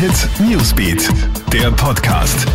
[0.00, 1.10] Hit Newsbeat,
[1.52, 2.46] der Podcast.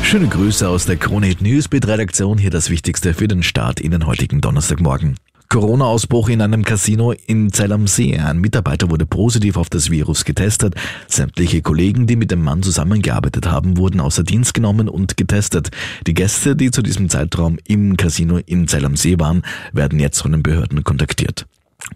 [0.00, 2.38] Schöne Grüße aus der Krone Hit Newsbeat Redaktion.
[2.38, 5.16] Hier das Wichtigste für den Start in den heutigen Donnerstagmorgen.
[5.48, 8.16] Corona-Ausbruch in einem Casino in Zell am See.
[8.16, 10.76] Ein Mitarbeiter wurde positiv auf das Virus getestet.
[11.08, 15.70] Sämtliche Kollegen, die mit dem Mann zusammengearbeitet haben, wurden außer Dienst genommen und getestet.
[16.06, 20.22] Die Gäste, die zu diesem Zeitraum im Casino in Zell am See waren, werden jetzt
[20.22, 21.44] von den Behörden kontaktiert.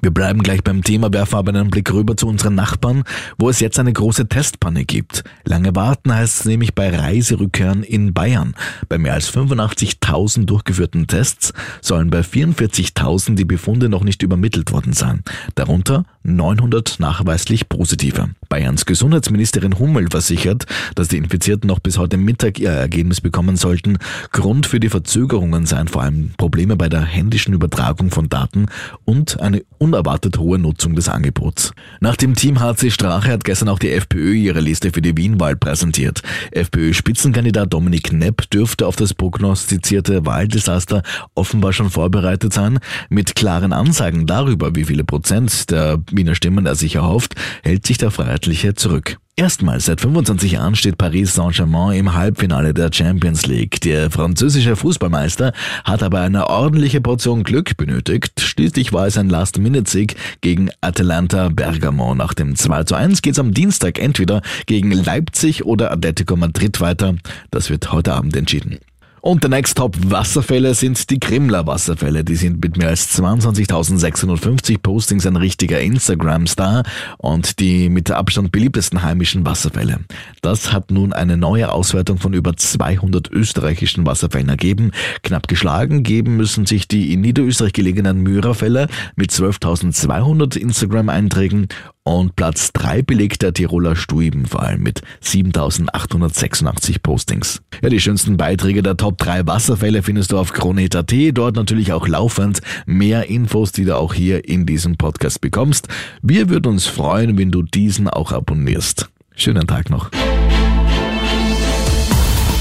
[0.03, 3.05] Wir bleiben gleich beim Thema, werfen aber einen Blick rüber zu unseren Nachbarn,
[3.39, 5.25] wo es jetzt eine große Testpanne gibt.
[5.45, 8.55] Lange warten heißt es nämlich bei Reiserückkehren in Bayern.
[8.89, 14.95] Bei mehr als 85.000 durchgeführten Tests sollen bei 44.000 die Befunde noch nicht übermittelt worden
[14.95, 15.23] sein.
[15.55, 18.31] Darunter 900 nachweislich positive.
[18.49, 23.99] Bayerns Gesundheitsministerin Hummel versichert, dass die Infizierten noch bis heute Mittag ihr Ergebnis bekommen sollten.
[24.33, 28.67] Grund für die Verzögerungen seien vor allem Probleme bei der händischen Übertragung von Daten
[29.05, 31.73] und eine unerwartet hohe Nutzung des Angebots.
[32.01, 35.57] Nach dem Team HC Strache hat gestern auch die FPÖ ihre Liste für die Wienwahl
[35.57, 36.23] präsentiert.
[36.51, 41.03] FPÖ-Spitzenkandidat Dominik Nepp dürfte auf das prognostizierte Wahldesaster
[41.35, 42.79] offenbar schon vorbereitet sein.
[43.09, 47.99] Mit klaren Ansagen darüber, wie viele Prozent der Wiener Stimmen er sich erhofft, hält sich
[47.99, 49.19] der Freiheitliche zurück.
[49.41, 53.81] Erstmals seit 25 Jahren steht Paris Saint-Germain im Halbfinale der Champions League.
[53.81, 58.39] Der französische Fußballmeister hat aber eine ordentliche Portion Glück benötigt.
[58.39, 62.15] Schließlich war es ein Last-Minute-Sieg gegen Atalanta Bergamo.
[62.15, 66.79] Nach dem 2 zu 1 geht es am Dienstag entweder gegen Leipzig oder Atletico Madrid
[66.83, 67.15] weiter.
[67.51, 68.79] Das wird heute Abend entschieden.
[69.23, 72.25] Und der Next Top Wasserfälle sind die Krimler Wasserfälle.
[72.25, 76.85] Die sind mit mehr als 22.650 Postings ein richtiger Instagram-Star
[77.19, 80.01] und die mit Abstand beliebtesten heimischen Wasserfälle.
[80.41, 84.93] Das hat nun eine neue Auswertung von über 200 österreichischen Wasserfällen ergeben.
[85.23, 91.69] Knapp geschlagen geben müssen sich die in Niederösterreich gelegenen Myrerfälle mit 12.200 Instagram-Einträgen
[92.05, 97.61] und Platz 3 belegt der Tiroler Stuibenfall mit 7886 Postings.
[97.83, 102.09] Ja, die schönsten Beiträge der Top 3 Wasserfälle findest du auf Kronet.at, dort natürlich auch
[102.09, 105.89] laufend mehr Infos, die du auch hier in diesem Podcast bekommst.
[106.23, 109.09] Wir würden uns freuen, wenn du diesen auch abonnierst.
[109.37, 110.11] Schönen Tag noch.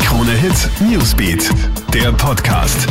[0.03, 1.49] Krone Hit Newsbeat,
[1.93, 2.87] der Podcast.